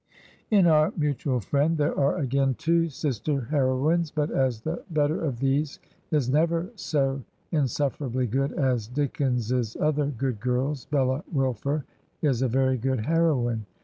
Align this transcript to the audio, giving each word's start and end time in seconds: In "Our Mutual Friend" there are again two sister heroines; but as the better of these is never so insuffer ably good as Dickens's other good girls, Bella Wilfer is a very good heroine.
In 0.49 0.65
"Our 0.65 0.91
Mutual 0.97 1.39
Friend" 1.41 1.77
there 1.77 1.95
are 1.95 2.17
again 2.17 2.55
two 2.55 2.89
sister 2.89 3.41
heroines; 3.51 4.09
but 4.09 4.31
as 4.31 4.61
the 4.61 4.83
better 4.89 5.23
of 5.23 5.37
these 5.39 5.77
is 6.09 6.27
never 6.27 6.71
so 6.73 7.21
insuffer 7.53 8.07
ably 8.09 8.25
good 8.25 8.51
as 8.53 8.87
Dickens's 8.87 9.75
other 9.75 10.07
good 10.07 10.39
girls, 10.39 10.85
Bella 10.87 11.23
Wilfer 11.31 11.85
is 12.19 12.41
a 12.41 12.47
very 12.47 12.77
good 12.79 13.01
heroine. 13.01 13.67